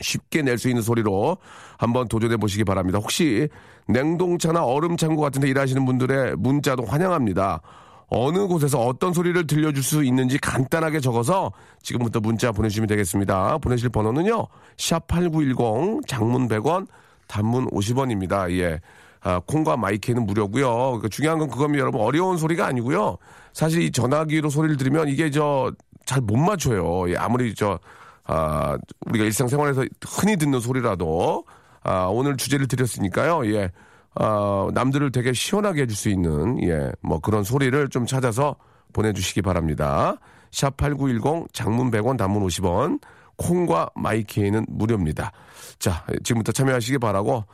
[0.00, 1.36] 쉽게 낼 수 있는 소리로
[1.78, 2.98] 한번 도전해 보시기 바랍니다.
[2.98, 3.48] 혹시
[3.88, 7.60] 냉동차나 얼음 창고 같은 데 일하시는 분들의 문자도 환영합니다.
[8.08, 13.58] 어느 곳에서 어떤 소리를 들려줄 수 있는지 간단하게 적어서 지금부터 문자 보내주시면 되겠습니다.
[13.58, 14.46] 보내실 번호는요.
[14.76, 16.86] 샵8910 장문 100원
[17.26, 18.50] 단문 50원입니다.
[18.58, 18.80] 예.
[19.22, 20.68] 아, 콩과 마이크는 무료고요.
[20.68, 21.80] 그러니까 중요한 건 그겁니다.
[21.82, 23.16] 여러분 어려운 소리가 아니고요.
[23.52, 25.72] 사실 이 전화기로 소리를 들으면 이게 저
[26.06, 27.10] 잘 못 맞춰요.
[27.10, 27.80] 예, 아무리 저
[28.26, 31.44] 아, 우리가 일상생활에서 흔히 듣는 소리라도
[31.82, 33.46] 아, 오늘 주제를 드렸으니까요.
[33.54, 33.70] 예.
[34.14, 38.56] 아, 남들을 되게 시원하게 해줄 수 있는 예, 뭐 그런 소리를 좀 찾아서
[38.92, 40.16] 보내주시기 바랍니다.
[40.50, 43.00] 샵 8910 장문 100원 단문 50원
[43.36, 45.32] 콩과 마이케이는 무료입니다.
[45.78, 47.44] 자, 지금부터 참여하시기 바라고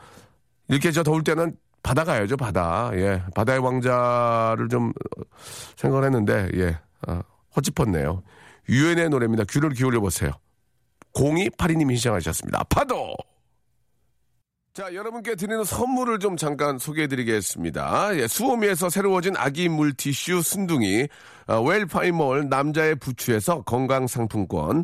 [0.69, 2.91] 이렇게 저 더울 때는 바다 가야죠, 바다.
[2.93, 3.21] 예.
[3.35, 5.21] 바다의 왕자를 좀 어,
[5.75, 6.77] 생각을 했는데, 예.
[7.05, 7.21] 아,
[7.55, 8.23] 헛짚었네요.
[8.69, 9.43] 유엔의 노래입니다.
[9.49, 10.31] 귀를 기울여 보세요.
[11.13, 12.63] 0282님이 시청하셨습니다.
[12.65, 13.15] 파도!
[14.73, 18.17] 자, 여러분께 드리는 선물을 좀 잠깐 소개해 드리겠습니다.
[18.17, 21.07] 예, 수오미에서 새로워진 아기 물티슈 순둥이,
[21.45, 24.83] 어, 웰파이몰 남자의 부추에서 건강상품권,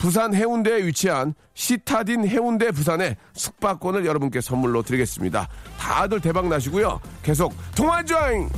[0.00, 5.46] 부산 해운대에 위치한 시타딘 해운대 부산의 숙박권을 여러분께 선물로 드리겠습니다.
[5.78, 6.98] 다들 대박 나시고요.
[7.22, 8.48] 계속 통화 조잉!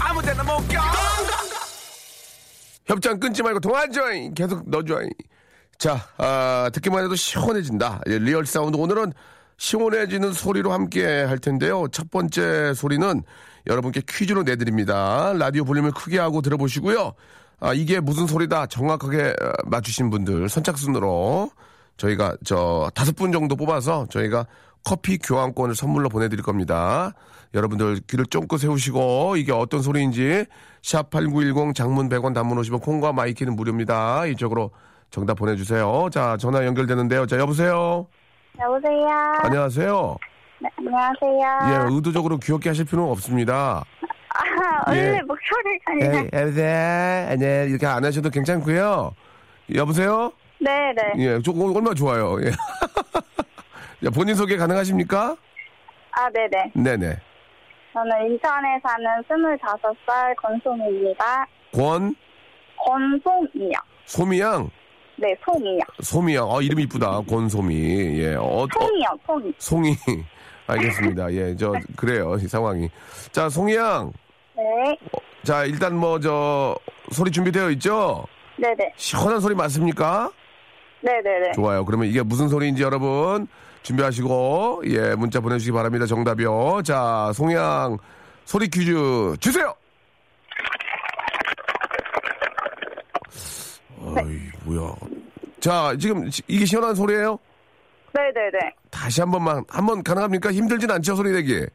[0.00, 0.80] 아무 데나 못 껴.
[2.86, 4.32] 협찬 끊지 말고 통화 조잉!
[4.32, 5.10] 계속 넣어줘잉!
[5.78, 8.00] 자, 아, 듣기만 해도 시원해진다.
[8.08, 8.78] 예, 리얼 사운드.
[8.78, 9.12] 오늘은
[9.58, 11.88] 시원해지는 소리로 함께 할 텐데요.
[11.92, 13.22] 첫 번째 소리는
[13.66, 15.34] 여러분께 퀴즈로 내드립니다.
[15.34, 17.12] 라디오 볼륨을 크게 하고 들어보시고요.
[17.60, 21.50] 아, 이게 무슨 소리다 정확하게 어, 맞추신 분들 선착순으로
[21.96, 24.46] 저희가 저 다섯 분 정도 뽑아서 저희가
[24.84, 27.12] 커피 교환권을 선물로 보내드릴 겁니다.
[27.54, 30.44] 여러분들 귀를 쫑긋 세우시고 이게 어떤 소리인지
[30.82, 34.26] 샵 8910 장문 100원 단문 50원 콩과 마이케이는 무료입니다.
[34.26, 34.72] 이쪽으로
[35.10, 36.08] 정답 보내주세요.
[36.12, 37.26] 자 전화 연결되는데요.
[37.26, 38.08] 자 여보세요.
[38.60, 39.08] 여보세요.
[39.42, 40.16] 안녕하세요.
[40.60, 41.88] 네, 안녕하세요.
[41.90, 43.84] 예 의도적으로 귀엽게 하실 필요는 없습니다.
[44.34, 45.22] 아, 원래 예.
[45.22, 46.42] 목소리가 예, 아니라.
[46.42, 47.36] 여보세요.
[47.36, 49.14] 네 이렇게 안 하셔도 괜찮고요.
[49.74, 50.32] 여보세요.
[50.58, 51.24] 네, 네.
[51.24, 52.36] 예, 저 얼마나 좋아요.
[52.42, 52.46] 예.
[54.06, 55.36] 야, 본인 소개 가능하십니까?
[56.12, 56.70] 아, 네 네.
[56.74, 57.16] 네 네.
[57.92, 61.46] 저는 인천에 사는 25살 권소미입니다.
[61.72, 62.14] 권
[62.76, 63.72] 권소미요.
[64.06, 64.68] 소미양,
[65.16, 65.80] 네, 소미요.
[66.02, 66.50] 소미양.
[66.50, 67.20] 어 이름 이쁘다.
[67.22, 68.20] 권소미.
[68.20, 69.52] 예, 어, 어 송이요, 송이.
[69.58, 69.96] 송이.
[70.66, 71.32] 알겠습니다.
[71.34, 72.90] 예, 저 그래요 이 상황이.
[73.32, 74.12] 자, 송이양.
[74.56, 74.96] 네,
[75.42, 76.76] 자, 일단 뭐 저
[77.12, 78.24] 소리 준비되어 있죠?
[78.56, 78.92] 네네.
[78.96, 80.30] 시원한 소리 맞습니까?
[81.02, 81.52] 네네네.
[81.52, 81.84] 좋아요.
[81.84, 83.46] 그러면 이게 무슨 소리인지 여러분
[83.82, 86.06] 준비하시고 예 문자 보내주시기 바랍니다.
[86.06, 86.82] 정답이요.
[86.84, 87.98] 자 송양
[88.44, 89.74] 소리 퀴즈 주세요.
[94.00, 94.94] 어이 뭐야.
[95.60, 97.38] 자 지금 시- 이게 시원한 소리예요?
[98.14, 98.58] 네네네.
[98.90, 100.52] 다시 한 번만 한 번 가능합니까?
[100.52, 101.66] 힘들진 않죠 소리 내기.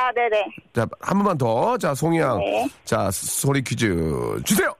[0.00, 0.46] 아, 네네.
[0.72, 1.76] 자 한 번만 더.
[1.76, 2.68] 자 송양 네.
[2.84, 4.72] 자 소리 퀴즈 주세요.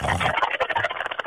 [0.00, 0.16] 아,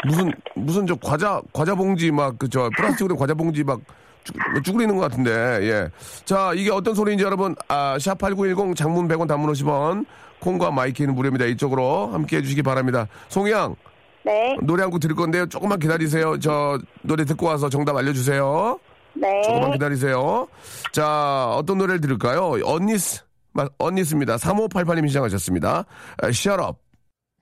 [0.05, 3.79] 무슨 무슨 저 과자 과자 봉지 막 그 저 플라스틱으로 과자 봉지 막
[4.23, 4.33] 쭈-
[4.63, 5.89] 쭈그리는 것 같은데 예.
[6.25, 10.05] 자 이게 어떤 소리인지 여러분 아 샵8910 장문 100원 단문 50원
[10.39, 11.45] 콩과 마이케이는 무료입니다.
[11.45, 13.07] 이쪽으로 함께 해주시기 바랍니다.
[13.29, 13.75] 송양
[14.23, 15.45] 네, 노래 한 곡 들을 건데요.
[15.47, 16.37] 조금만 기다리세요.
[16.39, 18.79] 저 노래 듣고 와서 정답 알려주세요.
[19.13, 19.41] 네.
[19.43, 20.47] 조금만 기다리세요.
[20.91, 22.51] 자, 어떤 노래를 들을까요?
[22.63, 24.35] 언니스, 마- 언니스입니다.
[24.37, 25.85] 3588님 신청하셨습니다.
[26.21, 26.79] 아, Shut up.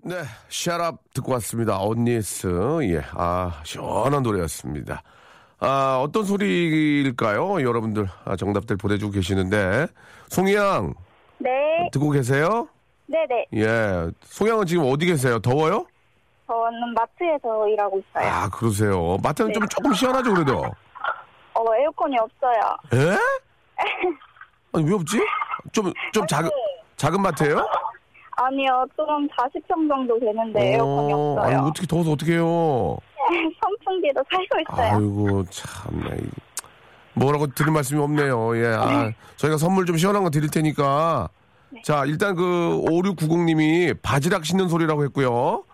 [0.03, 0.15] 네,
[0.49, 1.77] Shut up 듣고 왔습니다.
[1.79, 2.47] 언니스.
[2.83, 5.03] 예, 아, 시원한 노래였습니다.
[5.59, 7.61] 아, 어떤 소리일까요?
[7.61, 9.87] 여러분들, 아, 정답들 보내주고 계시는데.
[10.29, 10.93] 송이양,
[11.39, 11.49] 네,
[11.91, 12.67] 듣고 계세요?
[13.07, 13.45] 네네.
[13.55, 14.09] 예.
[14.23, 15.39] 송양은 지금 어디 계세요?
[15.39, 15.85] 더워요?
[16.47, 18.29] 저는 마트에서 일하고 있어요.
[18.31, 19.17] 아, 그러세요.
[19.21, 20.63] 마트는 좀 조금 시원하죠, 그래도?
[21.59, 22.77] 어, 에어컨이 없어요.
[22.93, 23.17] 에?
[24.73, 25.17] 아니 왜 없지?
[25.73, 26.49] 좀 좀 작은
[26.95, 27.67] 작은 마트예요?
[28.41, 31.45] 아니요, 좀 40평 정도 되는데 에어컨이 어, 없어요.
[31.45, 32.97] 아니 어떻게 더워서 어떻게 해요?
[33.61, 34.95] 선풍기도 살고 있어요.
[34.95, 36.15] 아이고 참나.
[36.15, 36.29] 이-
[37.15, 38.55] 뭐라고 드릴 말씀이 없네요.
[38.63, 38.67] 예.
[38.67, 41.27] 아, 저희가 선물 좀 시원한 거 드릴 테니까.
[41.83, 45.65] 자, 일단 그 5690님이 바지락 씻는 소리라고 했고요.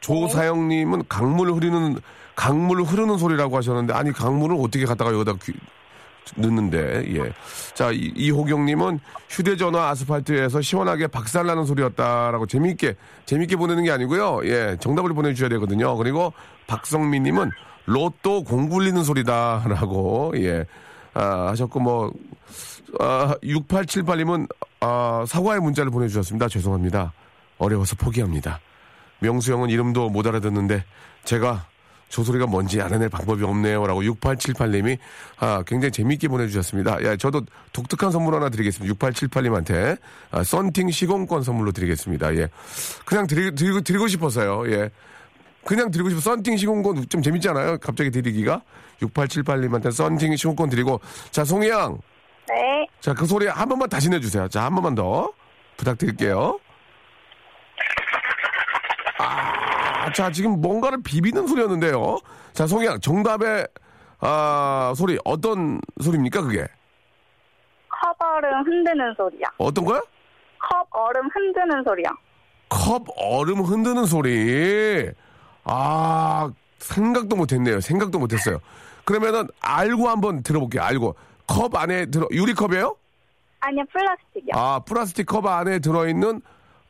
[0.00, 1.98] 조사영님은 강물 흐르는,
[2.34, 5.52] 강물 흐르는 소리라고 하셨는데, 아니, 강물을 어떻게 갖다가 여기다 귀-
[6.36, 7.32] 넣는데, 예.
[7.74, 12.94] 자, 이, 이호경님은 휴대전화 아스팔트에서 시원하게 박살나는 소리였다라고 재미있게,
[13.26, 14.40] 재미있게 보내는 게 아니고요.
[14.44, 15.96] 예, 정답을 보내주셔야 되거든요.
[15.96, 16.32] 그리고
[16.68, 17.50] 박성민님은
[17.86, 20.66] 로또 공 굴리는 소리다라고, 예,
[21.14, 22.12] 아, 하셨고, 뭐,
[23.00, 24.46] 아, 6878님은,
[24.80, 26.48] 아, 사과의 문자를 보내주셨습니다.
[26.48, 27.12] 죄송합니다.
[27.58, 28.60] 어려워서 포기합니다.
[29.18, 30.84] 명수 형은 이름도 못 알아듣는데,
[31.24, 31.66] 제가
[32.10, 33.86] 저 소리가 뭔지 알아낼 방법이 없네요.
[33.86, 34.98] 라고 6878님이
[35.38, 37.04] 아, 굉장히 재미있게 보내주셨습니다.
[37.04, 37.42] 야, 저도
[37.72, 38.92] 독특한 선물 하나 드리겠습니다.
[38.94, 39.96] 6878님한테
[40.32, 42.34] 아, 썬팅 시공권 선물로 드리겠습니다.
[42.34, 42.48] 예.
[43.04, 44.70] 그냥 드리, 드리고, 드리고 싶어서요.
[44.72, 44.90] 예.
[45.64, 46.20] 그냥 드리고 싶어.
[46.20, 47.78] 썬팅 시공권 좀 재밌잖아요.
[47.78, 48.62] 갑자기 드리기가.
[49.00, 51.00] 6878님한테 썬팅 시공권 드리고.
[51.30, 51.96] 자, 송이 양.
[52.48, 52.88] 네.
[53.00, 54.48] 자, 그 소리 한 번만 다시 내주세요.
[54.48, 55.32] 자, 한 번만 더
[55.76, 56.58] 부탁드릴게요.
[59.18, 59.59] 아,
[60.14, 62.18] 자, 지금 뭔가를 비비는 소리였는데요.
[62.52, 63.66] 자, 송이양, 정답의,
[64.20, 66.66] 아, 소리, 어떤 소리입니까, 그게?
[67.88, 69.46] 컵 얼음 흔드는 소리야.
[69.58, 70.00] 어떤 거야?
[70.58, 72.08] 컵 얼음 흔드는 소리야.
[72.68, 75.10] 컵 얼음 흔드는 소리.
[75.64, 77.80] 아, 생각도 못 했네요.
[77.80, 78.58] 생각도 못 했어요.
[79.04, 80.82] 그러면은, 알고 한번 들어볼게요.
[80.82, 81.14] 알고.
[81.46, 82.96] 컵 안에 들어, 유리컵이에요?
[83.60, 84.54] 아니야, 플라스틱이야.
[84.54, 86.40] 아, 플라스틱 컵 안에 들어있는,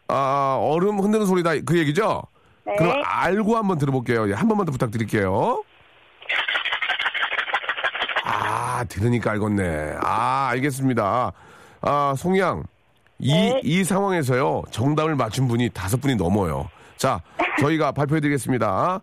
[0.08, 1.50] 아, 얼음 흔드는 소리다.
[1.66, 2.22] 그 얘기죠?
[2.66, 2.76] 네.
[2.76, 4.28] 그럼 알고 한번 들어볼게요.
[4.30, 5.62] 예, 한 번만 더 부탁드릴게요.
[8.24, 9.96] 아, 들으니까 알겠네.
[10.02, 11.32] 아, 알겠습니다.
[11.82, 12.64] 아, 송양.
[13.18, 13.60] 이, 네.
[13.62, 16.68] 이 상황에서요, 정답을 맞춘 분이 다섯 분이 넘어요.
[16.96, 17.20] 자,
[17.60, 19.00] 저희가 발표해드리겠습니다.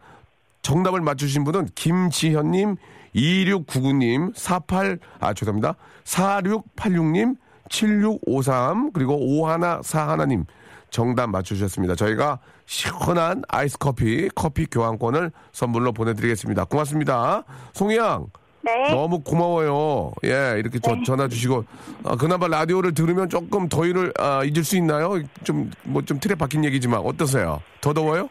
[0.64, 2.76] 정답을 맞추신 분은 김지현님,
[3.16, 5.76] 2699님, 48, 아, 죄송합니다.
[6.04, 7.36] 4686님,
[7.70, 10.46] 7653, 그리고 5141님.
[10.90, 11.96] 정답 맞추셨습니다.
[11.96, 16.66] 저희가 시원한 아이스 커피, 커피 교환권을 선물로 보내드리겠습니다.
[16.66, 17.44] 고맙습니다.
[17.74, 18.28] 송이양.
[18.62, 18.90] 네.
[18.92, 20.12] 너무 고마워요.
[20.26, 21.64] 예, 이렇게 저- 전화 주시고.
[22.04, 25.22] 아, 그나마 라디오를 들으면 조금 더위를 아, 잊을 수 있나요?
[25.44, 27.62] 좀, 뭐 좀 틀에 박힌 얘기지만 어떠세요?
[27.80, 28.30] 더 더워요?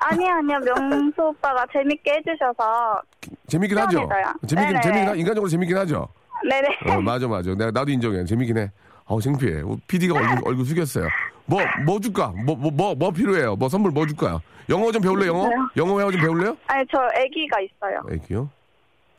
[0.00, 0.58] 아니야, 아니야.
[0.60, 3.02] 명수 오빠가 재밌게 해주셔서.
[3.48, 4.08] 재밌긴 하죠?
[4.46, 4.80] 재밌긴, 네네.
[4.80, 6.08] 재밌긴, 하- 인간적으로 재밌긴 하죠?
[6.48, 6.68] 네네.
[6.96, 7.50] 어, 맞아, 맞아.
[7.54, 8.24] 내가, 나도 인정해.
[8.24, 8.70] 재밌긴 해.
[9.06, 9.62] 어우, 창피해.
[9.88, 11.08] PD가 얼굴, 얼굴 숙였어요.
[11.48, 12.32] 뭐, 뭐 줄까?
[12.44, 13.56] 뭐, 뭐, 뭐, 뭐 필요해요?
[13.56, 14.42] 뭐 선물 뭐 줄까요?
[14.68, 15.46] 영어 좀 배울래, 영어?
[15.46, 15.70] 있어요?
[15.76, 16.56] 영어 회화 좀 배울래요?
[16.66, 18.02] 아니, 저 아기가 있어요.
[18.12, 18.50] 애기요?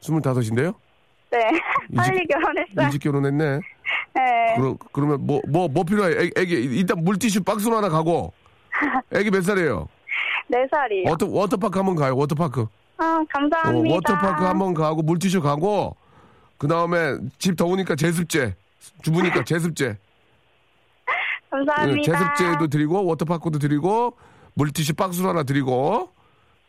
[0.02, 0.74] 스물다섯인데요?
[1.32, 1.40] 네.
[1.96, 2.86] 빨리 결혼했어요.
[2.86, 3.60] 일찍 결혼했네.
[4.14, 4.56] 네.
[4.56, 6.26] 그러, 그러면 뭐, 뭐, 뭐 필요해?
[6.26, 8.32] 애, 애기, 일단 물티슈 박스로 하나 가고.
[9.14, 9.88] 애기 몇 살이에요?
[10.48, 11.10] 네 살이요.
[11.10, 12.68] 워터, 워터파크 한번 가요, 워터파크.
[12.98, 13.96] 아, 어, 감사합니다.
[13.96, 15.96] 워터파크 한번 가고, 물티슈 가고,
[16.58, 18.56] 그 다음에 집 더우니까 제습제.
[19.02, 19.98] 주부니까 제습제.
[21.50, 21.98] 감사합니다.
[21.98, 24.18] 예, 제습제도 드리고, 워터파크도 드리고,
[24.54, 26.10] 물티슈 박스로 하나 드리고,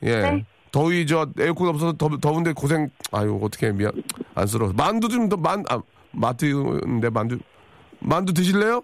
[0.03, 0.21] 예.
[0.21, 0.47] 네.
[0.73, 3.93] 더위 저 에어컨 없어서 더, 더운데 고생, 아유, 어떻게 미안,
[4.35, 4.73] 안쓰러워.
[4.73, 5.81] 만두 좀 더, 만, 아,
[6.13, 7.39] 마트인데 만두,
[7.99, 8.83] 만두 드실래요?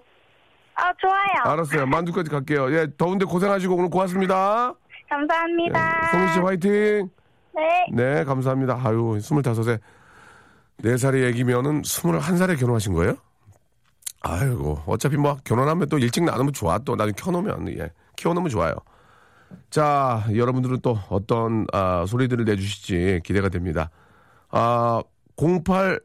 [0.74, 1.52] 아, 좋아요.
[1.54, 1.86] 알았어요.
[1.86, 2.72] 만두까지 갈게요.
[2.76, 4.74] 예, 더운데 고생하시고 오늘 고맙습니다.
[5.08, 6.10] 감사합니다.
[6.10, 7.10] 송희 씨 화이팅!
[7.54, 7.86] 네.
[7.92, 8.80] 네, 감사합니다.
[8.84, 9.78] 아유, 스물다섯에
[10.78, 13.16] 네 살의 애기면은 스물한 살에 결혼하신 거예요?
[14.20, 16.78] 아이고, 어차피 뭐 결혼하면 또 일찍 나누면 좋아.
[16.78, 18.74] 또 나중에 켜놓으면, 예, 키워놓으면 좋아요.
[19.70, 23.90] 자, 여러분들은 또 어떤 아, 소리들을 내주실지 기대가 됩니다.
[24.50, 25.02] 아,
[25.36, 26.00] 08,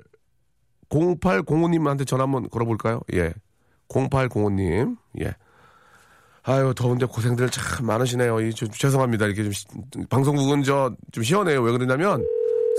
[0.89, 3.01] 0805님한테 전화 한번 걸어볼까요?
[3.13, 3.33] 예.
[3.89, 5.35] 0805님, 예.
[6.43, 8.39] 아유, 더운데 고생들 참 많으시네요.
[8.41, 9.25] 이, 좀, 죄송합니다.
[9.25, 9.65] 이렇게 좀, 시-
[10.09, 11.61] 방송국은 저, 좀 시원해요.
[11.61, 12.25] 왜 그러냐면,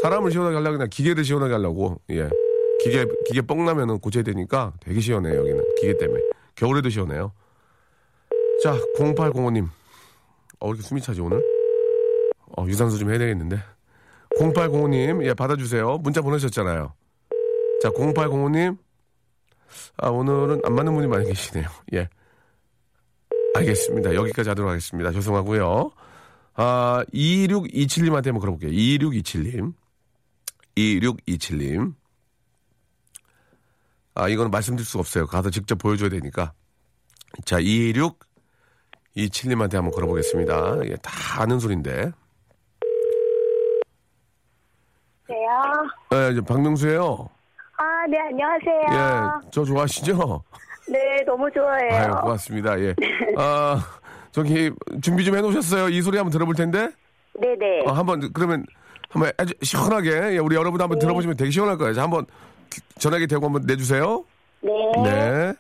[0.03, 2.29] 사람을 시원하게 하려고 그냥 기계를 시원하게 하려고, 예.
[2.83, 5.75] 기계, 기계 뻥 나면은 고쳐야 되니까 되게 시원해요, 여기는.
[5.81, 6.21] 기계 때문에.
[6.55, 7.33] 겨울에도 시원해요.
[8.63, 9.69] 자, 0805님.
[10.61, 11.43] 어, 왜 이렇게 숨이 차지, 오늘?
[12.57, 13.59] 어, 유산소 좀 해야 되겠는데.
[14.39, 15.99] 0805님, 예, 받아주세요.
[15.99, 16.93] 문자 보내셨잖아요.
[17.83, 18.79] 자, 0805님.
[19.99, 21.67] 아, 오늘은 안 맞는 분이 많이 계시네요.
[21.95, 22.09] 예.
[23.55, 24.15] 알겠습니다.
[24.15, 25.13] 여기까지 하도록 하겠습니다.
[25.13, 25.91] 죄송하고요.
[26.55, 28.71] 아, 2627님한테 한번 걸어볼게요.
[28.71, 29.75] 2627님.
[30.77, 31.95] 2627님.
[34.15, 35.27] 아, 이거는 말씀드릴 수가 없어요.
[35.27, 36.53] 가서 직접 보여줘야 되니까.
[37.47, 40.81] 자, 2627님한테 한번 걸어보겠습니다.
[40.87, 42.13] 예, 다 아는 소리인데.
[45.29, 45.63] 네요.
[46.15, 47.27] 예, 이제 박명수예요
[47.79, 48.83] 아, 네, 안녕하세요.
[48.93, 48.97] 예,
[49.51, 50.45] 저 좋아하시죠?
[50.89, 52.13] 네, 너무 좋아해요.
[52.15, 52.79] 아유, 고맙습니다.
[52.81, 52.95] 예.
[53.39, 53.83] 아,
[54.31, 54.71] 저기,
[55.01, 55.89] 준비 좀 해놓으셨어요?
[55.89, 56.91] 이 소리 한번 들어볼 텐데?
[57.41, 57.87] 네네.
[57.87, 58.67] 어, 한번, 그러면,
[59.09, 61.95] 한번 아주 시원하게 예, 우리 여러분 한번 들어보시면 되게 시원할 거예요.
[61.95, 62.33] 자, 한번 귀-
[62.99, 64.25] 전화기 대고 한번 내주세요.
[64.61, 65.03] 네.
[65.05, 65.55] 네.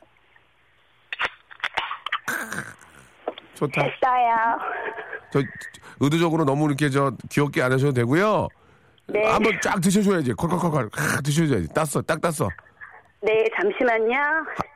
[3.55, 3.83] 좋다.
[3.83, 4.59] 했어요.
[5.33, 5.40] 저
[6.01, 8.48] 의도적으로 너무 이렇게 저 귀엽게 안 하셔도 되고요.
[9.07, 9.25] 네.
[9.31, 10.33] 한번 쫙 드셔줘야지.
[10.35, 11.68] 콜콜콜콜 아, 드셔줘야지.
[11.75, 12.48] 땄어, 딱 땄어.
[13.20, 14.16] 네, 잠시만요.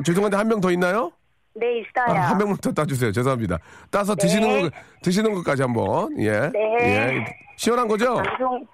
[0.05, 1.11] 죄송한데 한 명 더 있나요?
[1.55, 2.20] 네, 아, 있어요.
[2.22, 3.11] 한 명만 더 따주세요.
[3.12, 3.59] 죄송합니다.
[3.90, 4.70] 따서 드시는 거
[5.03, 6.51] 드시는 것까지 한번 예.
[6.53, 6.79] 네.
[6.83, 7.25] 예.
[7.57, 8.14] 시원한 거죠?
[8.16, 8.64] 방송,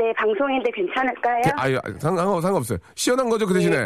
[0.00, 1.42] 네, 방송인데 괜찮을까요?
[1.58, 2.78] 아유 상관 상관없어요.
[2.94, 3.76] 시원한 거죠 그 대신에.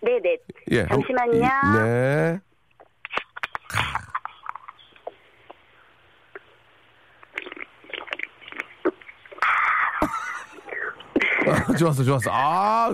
[0.00, 0.36] 네, 네.
[0.70, 0.78] 예.
[0.82, 1.40] 한- 잠시만요.
[1.82, 2.38] 네.
[11.46, 12.30] 아, 좋았어, 좋았어.
[12.32, 12.90] 아,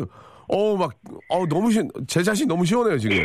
[0.49, 0.93] 어우, 막,
[1.29, 3.17] 어우, 너무 시, 제 자신 너무 시원해요, 지금.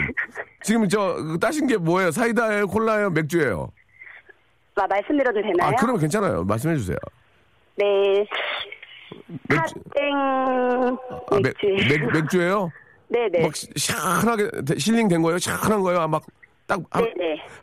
[0.64, 2.12] 지금 저, 그 따신 게 뭐예요?
[2.12, 2.68] 사이다예요?
[2.68, 3.10] 콜라예요?
[3.12, 3.72] 맥주예요?
[4.76, 5.70] 아, 말씀드려도 되나요?
[5.70, 6.44] 아, 그러면 괜찮아요.
[6.46, 6.98] 말씀해 주세요.
[7.76, 8.26] 네.
[9.50, 9.76] 맥주,
[11.32, 11.54] 아, 맥.
[11.88, 12.72] 맥, 맥주예요?
[13.10, 13.42] 네네.
[13.42, 15.38] 막 시- 시원하게 데- 힐링 된 거예요?
[15.40, 16.02] 시원한 거예요?
[16.02, 16.24] 아, 막,
[16.68, 16.80] 딱.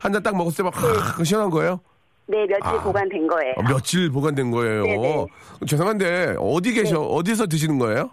[0.00, 0.74] 한 잔 딱 먹었을 때 막,
[1.18, 1.80] 하, 시원한 거예요?
[2.26, 2.82] 네, 며칠 아.
[2.82, 3.54] 보관된 거예요.
[3.56, 4.82] 어, 며칠 보관된 거예요.
[4.82, 5.26] 네네.
[5.68, 7.00] 죄송한데 어디 계셔?
[7.00, 8.10] 어디서 드시는 거예요?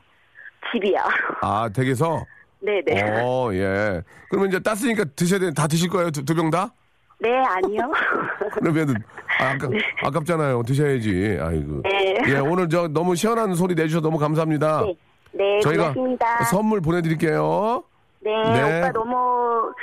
[0.71, 0.97] 집이요.
[1.41, 2.23] 아 댁에서.
[2.61, 3.21] 네네.
[3.23, 4.01] 어 예.
[4.29, 5.51] 그러면 이제 땄으니까 드셔야 돼.
[5.53, 6.11] 다 드실 거예요?
[6.11, 6.71] 두 병 다?
[7.19, 7.91] 네, 아니요.
[8.53, 8.95] 그러면은
[9.39, 9.69] 아, 아까
[10.01, 10.63] 아깝잖아요.
[10.63, 11.37] 드셔야지.
[11.41, 11.81] 아이고.
[11.83, 12.17] 네.
[12.27, 14.81] 예 오늘 저 너무 시원한 소리 내주셔서 너무 감사합니다.
[14.85, 14.95] 네.
[15.33, 16.43] 네, 저희가 고맙습니다.
[16.45, 17.83] 선물 보내드릴게요.
[18.21, 18.79] 네, 네.
[18.79, 19.73] 오빠 너무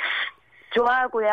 [0.75, 1.29] 좋아하고요.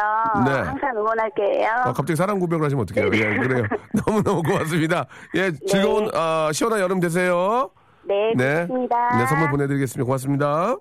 [0.45, 0.51] 네.
[0.51, 1.69] 항상 응원할게요.
[1.69, 3.11] 아, 갑자기 사랑 고백을 하시면 어떡해요?
[3.13, 3.65] 예, 그래요.
[4.05, 5.05] 너무너무 고맙습니다.
[5.35, 7.69] 예, 즐거운, 아, 시원한 여름 되세요.
[8.03, 9.17] 네, 고맙습니다.
[9.17, 10.05] 네, 선물 보내드리겠습니다.
[10.05, 10.75] 고맙습니다.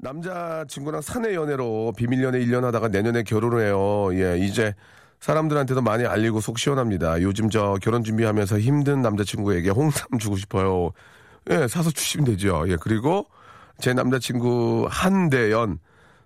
[0.00, 4.08] 남자친구랑 사내 연애로 비밀 연애 1년 하다가 내년에 결혼을 해요.
[4.12, 4.74] 예, 이제
[5.20, 7.20] 사람들한테도 많이 알리고 속 시원합니다.
[7.22, 10.92] 요즘 저 결혼 준비하면서 힘든 남자친구에게 홍삼 주고 싶어요.
[11.50, 12.64] 예, 사서 주시면 되죠.
[12.68, 13.26] 예, 그리고
[13.80, 15.78] 제 남자친구 한대연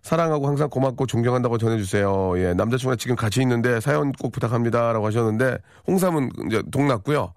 [0.02, 2.38] 사랑하고 항상 고맙고 존경한다고 전해주세요.
[2.38, 7.33] 예, 남자친구랑 지금 같이 있는데 사연 꼭 부탁합니다 라고 하셨는데 홍삼은 이제 동났고요.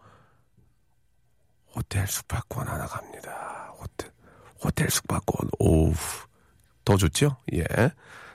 [1.76, 3.74] 호텔 숙박권 하나 갑니다.
[3.80, 4.10] 호텔,
[4.64, 5.50] 호텔 숙박권.
[5.60, 5.94] 오우.
[6.86, 7.36] 더 좋죠?
[7.54, 7.66] 예.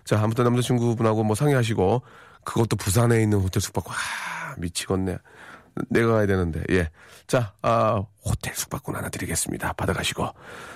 [0.05, 2.03] 자, 아무튼 남자친구분하고 뭐 상의하시고,
[2.45, 3.95] 그것도 부산에 있는 호텔 숙박권.
[3.95, 5.17] 아, 미치겠네.
[5.89, 6.91] 내가 가야 되는데, 예.
[7.27, 9.73] 자, 아, 호텔 숙박권 하나 드리겠습니다.
[9.75, 10.29] 받아가시고.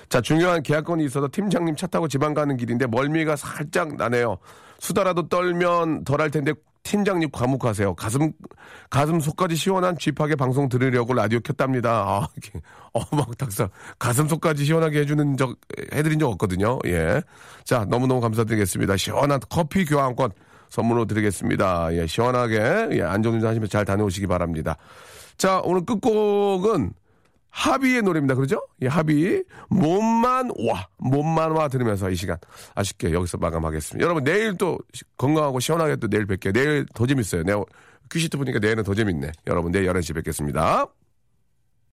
[0.09, 4.39] 자, 중요한 계약건이 있어서 팀장님 차 타고 지방 가는 길인데 멀미가 살짝 나네요.
[4.79, 6.53] 수다라도 떨면 덜 할 텐데
[6.85, 7.95] 팀장님 과묵하세요.
[7.95, 8.33] 가슴,
[8.91, 11.91] 가슴 속까지 시원한 쥐파게 방송 들으려고 라디오 켰답니다.
[11.91, 12.61] 아, 이렇게,
[12.93, 15.57] 어, 막 닭사, 가슴 속까지 시원하게 해주는 적,
[15.93, 16.79] 해드린 적 없거든요.
[16.87, 17.23] 예.
[17.65, 18.97] 자, 너무 너무 감사드리겠습니다.
[18.97, 20.31] 시원한 커피 교환권
[20.71, 21.95] 선물로 드리겠습니다.
[21.95, 24.77] 예, 시원하게, 예, 안전운전 하시면서 잘 다녀오시기 바랍니다.
[25.37, 26.93] 자, 오늘 끝곡은
[27.51, 28.35] 하비의 노래입니다.
[28.35, 28.67] 그러죠?
[28.83, 29.45] 예, 하비.
[29.69, 30.89] 몸만 와.
[30.99, 32.37] 몸만 와 들으면서 이 시간
[32.75, 34.03] 아쉽게 여기서 마감하겠습니다.
[34.05, 36.53] 여러분, 내일 또 시- 건강하고 시원하게 또 내일 뵐게요.
[36.53, 37.45] 내일 더 재밌어요.
[37.45, 37.63] 내가
[38.11, 39.31] 퀴시트 보니까 내일은 더 재밌네.
[39.47, 40.87] 여러분, 내일 11시에 뵙겠습니다.